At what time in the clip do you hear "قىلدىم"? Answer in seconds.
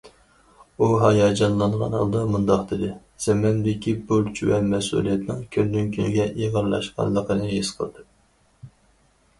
7.83-8.75